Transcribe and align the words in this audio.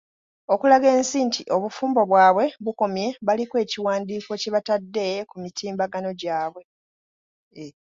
Okulaga 0.53 0.87
ensi 0.97 1.17
nti 1.27 1.41
obufumbo 1.55 2.01
bwabwe 2.09 2.45
bukomye 2.65 3.07
baliko 3.27 3.55
ekiwandiiko 3.63 4.31
kye 4.41 4.53
batadde 4.55 5.07
ku 5.29 5.35
mitimbagano 5.43 6.09
gyabwe. 6.21 6.63